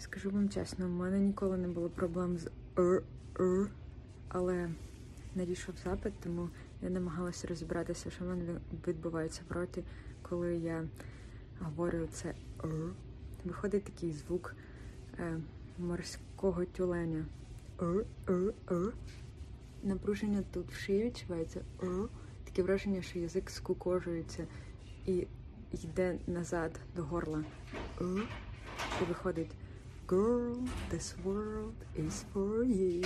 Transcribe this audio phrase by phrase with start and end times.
[0.00, 3.02] Скажу вам чесно, в мене ніколи не було проблем з «р»,
[3.40, 3.70] «р»,
[4.28, 4.70] але
[5.34, 6.48] надійшов запит, тому
[6.82, 9.82] я намагалася розібратися, що в мене відбувається в роті,
[10.22, 10.84] коли я
[11.60, 12.34] говорю це
[12.64, 12.92] «р».
[13.44, 14.56] Виходить такий звук
[15.18, 15.40] е,
[15.78, 17.24] морського тюленя.
[17.82, 18.92] «р», «р», «р».
[19.82, 22.08] Напруження тут в шиї відчувається «р».
[22.44, 24.46] Таке враження, що язик скукожується
[25.06, 25.26] і
[25.72, 27.44] йде назад до горла.
[29.00, 29.50] І виходить
[30.10, 30.58] Girl,
[30.88, 33.00] this world is for you.